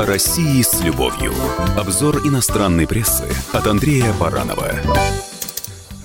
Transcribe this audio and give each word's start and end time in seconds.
О 0.00 0.06
России 0.06 0.62
с 0.62 0.80
любовью. 0.80 1.34
Обзор 1.76 2.26
иностранной 2.26 2.86
прессы 2.86 3.26
от 3.52 3.66
Андрея 3.66 4.14
Баранова. 4.14 4.72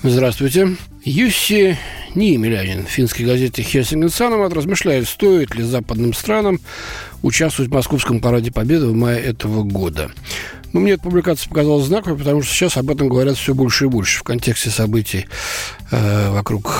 Здравствуйте. 0.03 0.75
Юсси 1.05 1.77
Ниемелянин, 2.13 2.83
финской 2.87 3.25
газете 3.25 3.61
«Хельсинген 3.61 4.09
Саномат» 4.09 4.51
размышляет, 4.51 5.07
стоит 5.07 5.55
ли 5.55 5.63
западным 5.63 6.13
странам 6.13 6.59
участвовать 7.23 7.71
в 7.71 7.73
Московском 7.73 8.19
параде 8.19 8.51
Победы 8.51 8.87
в 8.87 8.93
мае 8.93 9.21
этого 9.21 9.63
года. 9.63 10.11
Ну, 10.73 10.81
мне 10.81 10.91
эта 10.91 11.03
публикация 11.03 11.47
показалась 11.47 11.85
знаковой, 11.85 12.17
потому 12.17 12.41
что 12.41 12.53
сейчас 12.53 12.75
об 12.75 12.89
этом 12.89 13.07
говорят 13.07 13.37
все 13.37 13.53
больше 13.53 13.85
и 13.85 13.87
больше 13.87 14.19
в 14.19 14.23
контексте 14.23 14.71
событий 14.71 15.25
э, 15.91 16.31
вокруг 16.31 16.73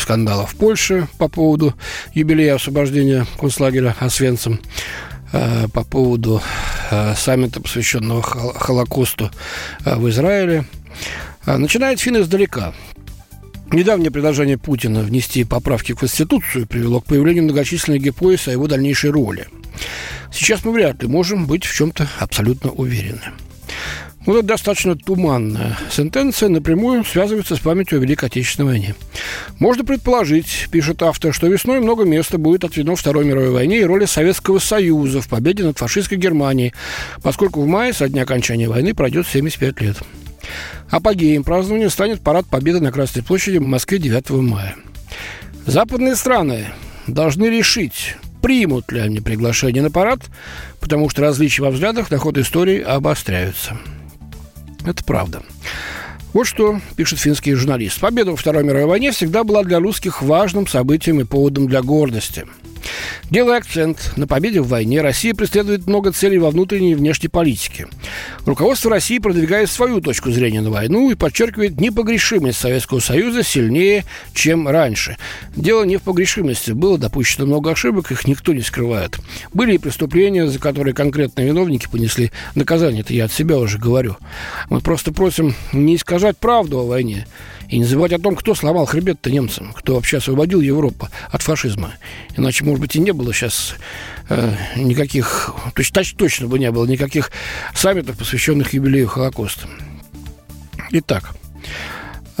скандалов 0.00 0.52
в 0.52 0.56
Польше 0.56 1.08
по 1.18 1.26
поводу 1.26 1.74
юбилея 2.14 2.54
освобождения 2.54 3.26
концлагеря 3.40 3.96
Освенцим, 3.98 4.60
э, 4.60 5.09
по 5.72 5.84
поводу 5.84 6.42
э, 6.90 7.14
саммита, 7.16 7.60
посвященного 7.60 8.22
Холокосту 8.22 9.30
э, 9.84 9.96
в 9.96 10.08
Израиле. 10.08 10.64
Э, 11.46 11.56
начинает 11.56 12.00
фин 12.00 12.20
издалека. 12.20 12.74
Недавнее 13.72 14.10
предложение 14.10 14.58
Путина 14.58 15.00
внести 15.00 15.44
поправки 15.44 15.92
в 15.92 15.98
Конституцию 15.98 16.66
привело 16.66 17.00
к 17.00 17.06
появлению 17.06 17.44
многочисленных 17.44 18.02
гипотез 18.02 18.48
о 18.48 18.52
его 18.52 18.66
дальнейшей 18.66 19.10
роли. 19.10 19.46
Сейчас 20.32 20.64
мы 20.64 20.72
вряд 20.72 21.02
ли 21.02 21.08
можем 21.08 21.46
быть 21.46 21.64
в 21.64 21.74
чем-то 21.74 22.08
абсолютно 22.18 22.70
уверены. 22.70 23.22
Вот 24.26 24.36
это 24.36 24.48
достаточно 24.48 24.96
туманная 24.96 25.78
сентенция 25.90 26.50
напрямую 26.50 27.04
связывается 27.04 27.56
с 27.56 27.60
памятью 27.60 27.98
о 27.98 28.02
Великой 28.02 28.26
Отечественной 28.26 28.68
войне. 28.68 28.94
Можно 29.58 29.82
предположить, 29.82 30.68
пишет 30.70 31.02
автор, 31.02 31.32
что 31.32 31.46
весной 31.46 31.80
много 31.80 32.04
места 32.04 32.36
будет 32.36 32.64
отведено 32.64 32.96
Второй 32.96 33.24
мировой 33.24 33.50
войне 33.50 33.80
и 33.80 33.84
роли 33.84 34.04
Советского 34.04 34.58
Союза 34.58 35.22
в 35.22 35.28
победе 35.28 35.64
над 35.64 35.78
фашистской 35.78 36.18
Германией, 36.18 36.74
поскольку 37.22 37.62
в 37.62 37.66
мае, 37.66 37.94
со 37.94 38.08
дня 38.10 38.22
окончания 38.22 38.68
войны, 38.68 38.94
пройдет 38.94 39.26
75 39.26 39.80
лет. 39.80 39.96
Апогеем 40.90 41.42
празднования 41.42 41.88
станет 41.88 42.20
парад 42.20 42.46
Победы 42.46 42.80
на 42.80 42.92
Красной 42.92 43.22
площади 43.22 43.56
в 43.56 43.66
Москве 43.66 43.98
9 43.98 44.30
мая. 44.30 44.76
Западные 45.64 46.14
страны 46.14 46.66
должны 47.06 47.46
решить, 47.46 48.16
примут 48.42 48.92
ли 48.92 49.00
они 49.00 49.20
приглашение 49.20 49.82
на 49.82 49.90
парад, 49.90 50.20
потому 50.78 51.08
что 51.08 51.22
различия 51.22 51.62
во 51.62 51.70
взглядах 51.70 52.10
на 52.10 52.18
ход 52.18 52.36
истории 52.36 52.82
обостряются. 52.82 53.78
Это 54.84 55.04
правда. 55.04 55.42
Вот 56.32 56.46
что 56.46 56.80
пишет 56.96 57.18
финский 57.18 57.54
журналист. 57.54 58.00
Победа 58.00 58.30
во 58.30 58.36
Второй 58.36 58.62
мировой 58.62 58.86
войне 58.86 59.10
всегда 59.10 59.42
была 59.42 59.64
для 59.64 59.80
русских 59.80 60.22
важным 60.22 60.66
событием 60.66 61.20
и 61.20 61.24
поводом 61.24 61.66
для 61.66 61.82
гордости– 61.82 62.46
Делая 63.30 63.58
акцент 63.58 64.12
на 64.16 64.26
победе 64.26 64.60
в 64.60 64.68
войне, 64.68 65.00
Россия 65.00 65.34
преследует 65.34 65.86
много 65.86 66.12
целей 66.12 66.38
во 66.38 66.50
внутренней 66.50 66.92
и 66.92 66.94
внешней 66.94 67.28
политике. 67.28 67.86
Руководство 68.44 68.90
России 68.90 69.18
продвигает 69.18 69.70
свою 69.70 70.00
точку 70.00 70.30
зрения 70.30 70.60
на 70.60 70.70
войну 70.70 71.10
и 71.10 71.14
подчеркивает 71.14 71.80
непогрешимость 71.80 72.58
Советского 72.58 73.00
Союза 73.00 73.42
сильнее, 73.42 74.04
чем 74.34 74.68
раньше. 74.68 75.16
Дело 75.54 75.84
не 75.84 75.96
в 75.96 76.02
погрешимости. 76.02 76.72
Было 76.72 76.98
допущено 76.98 77.46
много 77.46 77.70
ошибок, 77.70 78.10
их 78.10 78.26
никто 78.26 78.52
не 78.52 78.62
скрывает. 78.62 79.18
Были 79.52 79.74
и 79.74 79.78
преступления, 79.78 80.46
за 80.46 80.58
которые 80.58 80.94
конкретные 80.94 81.46
виновники 81.46 81.86
понесли 81.90 82.32
наказание. 82.54 83.02
Это 83.02 83.12
я 83.12 83.26
от 83.26 83.32
себя 83.32 83.58
уже 83.58 83.78
говорю. 83.78 84.16
Мы 84.68 84.80
просто 84.80 85.12
просим 85.12 85.54
не 85.72 85.96
искажать 85.96 86.36
правду 86.38 86.80
о 86.80 86.86
войне 86.86 87.26
и 87.70 87.78
не 87.78 87.84
забывать 87.84 88.12
о 88.12 88.18
том, 88.18 88.34
кто 88.34 88.54
сломал 88.54 88.84
хребет-то 88.84 89.30
немцам, 89.30 89.72
кто 89.72 89.94
вообще 89.94 90.18
освободил 90.18 90.60
Европу 90.60 91.08
от 91.30 91.42
фашизма. 91.42 91.94
Иначе, 92.36 92.64
может 92.64 92.80
быть, 92.80 92.96
и 92.96 93.00
не 93.00 93.12
было 93.12 93.32
сейчас 93.32 93.76
э, 94.28 94.52
никаких, 94.76 95.54
то 95.74 95.80
есть 95.80 96.16
точно 96.16 96.48
бы 96.48 96.58
не 96.58 96.70
было 96.72 96.84
никаких 96.84 97.30
саммитов, 97.74 98.18
посвященных 98.18 98.72
юбилею 98.72 99.06
Холокоста. 99.06 99.68
Итак, 100.90 101.34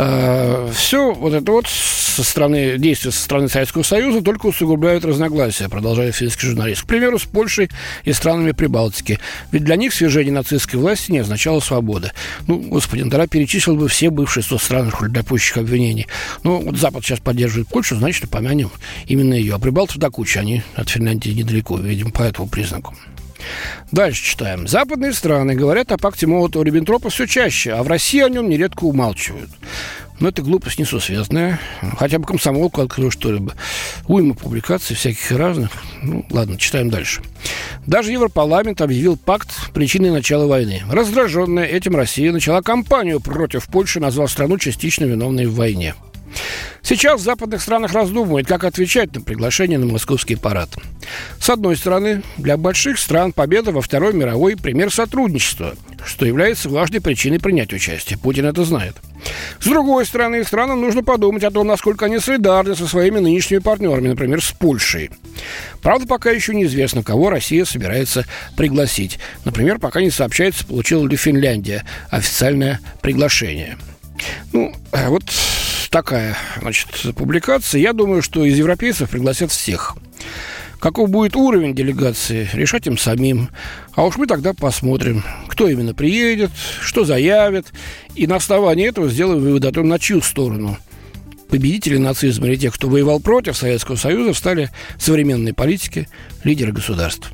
э, 0.00 0.70
все 0.74 1.12
вот 1.12 1.34
это 1.34 1.52
вот 1.52 1.66
со 1.66 2.24
стороны, 2.24 2.76
действия 2.76 3.12
со 3.12 3.22
стороны 3.22 3.48
Советского 3.48 3.82
Союза 3.82 4.20
только 4.22 4.46
усугубляют 4.46 5.04
разногласия, 5.04 5.68
продолжает 5.68 6.14
финский 6.14 6.48
журналист. 6.48 6.82
К 6.82 6.86
примеру, 6.86 7.18
с 7.18 7.24
Польшей 7.24 7.70
и 8.04 8.12
странами 8.12 8.52
Прибалтики. 8.52 9.18
Ведь 9.52 9.64
для 9.64 9.76
них 9.76 9.94
свержение 9.94 10.32
нацистской 10.32 10.78
власти 10.78 11.12
не 11.12 11.18
означало 11.18 11.60
свободы. 11.60 12.12
Ну, 12.46 12.58
господин, 12.58 13.10
тогда 13.10 13.26
перечислил 13.26 13.76
бы 13.76 13.88
все 13.88 14.10
бывшие 14.10 14.42
100 14.42 14.58
стран 14.58 14.92
для 15.08 15.22
пущих 15.22 15.56
обвинений. 15.56 16.08
Ну, 16.42 16.60
вот 16.60 16.76
Запад 16.76 17.04
сейчас 17.04 17.20
поддерживает 17.20 17.68
Польшу, 17.68 17.96
значит, 17.96 18.28
помянем 18.28 18.70
именно 19.06 19.34
ее. 19.34 19.54
А 19.54 19.58
прибалтов 19.58 19.98
до 19.98 20.10
кучи, 20.10 20.38
они 20.38 20.62
от 20.74 20.90
Финляндии 20.90 21.30
недалеко, 21.30 21.78
видимо, 21.78 22.10
по 22.10 22.22
этому 22.22 22.48
признаку. 22.48 22.94
Дальше 23.92 24.24
читаем. 24.24 24.66
Западные 24.66 25.12
страны 25.12 25.54
говорят 25.54 25.92
о 25.92 25.98
пакте 25.98 26.26
Молотова-Риббентропа 26.26 27.10
все 27.10 27.26
чаще, 27.26 27.72
а 27.72 27.82
в 27.82 27.88
России 27.88 28.20
о 28.20 28.28
нем 28.28 28.48
нередко 28.48 28.84
умалчивают. 28.84 29.50
Но 30.20 30.28
это 30.28 30.42
глупость 30.42 30.78
несусветная. 30.78 31.58
Хотя 31.98 32.18
бы 32.18 32.26
комсомолку 32.26 32.82
открою 32.82 33.10
что-либо. 33.10 33.54
Уйма 34.06 34.34
публикаций 34.34 34.94
всяких 34.94 35.30
разных. 35.32 35.70
Ну, 36.02 36.26
ладно, 36.30 36.58
читаем 36.58 36.90
дальше. 36.90 37.22
Даже 37.86 38.12
Европарламент 38.12 38.82
объявил 38.82 39.16
пакт 39.16 39.72
причиной 39.72 40.10
начала 40.10 40.46
войны. 40.46 40.82
Раздраженная 40.90 41.64
этим 41.64 41.96
Россия 41.96 42.32
начала 42.32 42.60
кампанию 42.60 43.20
против 43.20 43.66
Польши, 43.66 43.98
назвав 43.98 44.30
страну 44.30 44.58
частично 44.58 45.06
виновной 45.06 45.46
в 45.46 45.54
войне. 45.54 45.94
Сейчас 46.82 47.20
в 47.20 47.24
западных 47.24 47.62
странах 47.62 47.92
раздумывают, 47.92 48.46
как 48.46 48.64
отвечать 48.64 49.14
на 49.14 49.20
приглашение 49.20 49.78
на 49.78 49.86
московский 49.86 50.36
парад. 50.36 50.70
С 51.38 51.48
одной 51.50 51.76
стороны, 51.76 52.22
для 52.36 52.56
больших 52.56 52.98
стран 52.98 53.32
победа 53.32 53.72
во 53.72 53.82
Второй 53.82 54.12
мировой– 54.12 54.56
пример 54.56 54.92
сотрудничества, 54.92 55.74
что 56.04 56.26
является 56.26 56.68
важной 56.68 57.00
причиной 57.00 57.38
принять 57.38 57.72
участие. 57.72 58.18
Путин 58.18 58.46
это 58.46 58.64
знает. 58.64 58.96
С 59.60 59.66
другой 59.66 60.06
стороны, 60.06 60.42
странам 60.44 60.80
нужно 60.80 61.02
подумать 61.02 61.44
о 61.44 61.50
том, 61.50 61.66
насколько 61.66 62.06
они 62.06 62.18
солидарны 62.18 62.74
со 62.74 62.86
своими 62.86 63.18
нынешними 63.18 63.58
партнерами, 63.58 64.08
например, 64.08 64.42
с 64.42 64.52
Польшей. 64.52 65.10
Правда, 65.82 66.06
пока 66.06 66.30
еще 66.30 66.54
неизвестно, 66.54 67.02
кого 67.02 67.30
Россия 67.30 67.64
собирается 67.64 68.24
пригласить. 68.56 69.18
Например, 69.44 69.78
пока 69.78 70.00
не 70.00 70.10
сообщается, 70.10 70.66
получила 70.66 71.06
ли 71.06 71.16
Финляндия 71.16 71.84
официальное 72.10 72.80
приглашение. 73.02 73.78
Ну, 74.52 74.74
а 74.92 75.08
вот 75.08 75.24
такая, 75.90 76.36
значит, 76.60 76.88
публикация. 77.16 77.80
Я 77.80 77.92
думаю, 77.92 78.22
что 78.22 78.44
из 78.44 78.56
европейцев 78.56 79.10
пригласят 79.10 79.50
всех. 79.50 79.96
Каков 80.78 81.10
будет 81.10 81.36
уровень 81.36 81.74
делегации, 81.74 82.48
решать 82.54 82.86
им 82.86 82.96
самим. 82.96 83.50
А 83.94 84.04
уж 84.04 84.16
мы 84.16 84.26
тогда 84.26 84.54
посмотрим, 84.54 85.22
кто 85.48 85.68
именно 85.68 85.92
приедет, 85.92 86.50
что 86.80 87.04
заявит. 87.04 87.66
И 88.14 88.26
на 88.26 88.36
основании 88.36 88.88
этого 88.88 89.08
сделаем 89.10 89.40
вывод 89.40 89.64
о 89.66 89.72
том, 89.72 89.88
на 89.88 89.98
чью 89.98 90.22
сторону 90.22 90.78
победители 91.50 91.98
нацизма 91.98 92.46
или 92.46 92.56
тех, 92.56 92.74
кто 92.74 92.88
воевал 92.88 93.20
против 93.20 93.56
Советского 93.56 93.96
Союза, 93.96 94.32
стали 94.34 94.70
современные 94.98 95.52
политики, 95.52 96.08
лидеры 96.44 96.72
государств. 96.72 97.30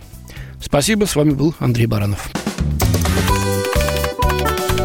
Спасибо, 0.61 1.05
с 1.05 1.15
вами 1.15 1.31
был 1.31 1.55
Андрей 1.61 1.87
Баранов. 1.87 2.33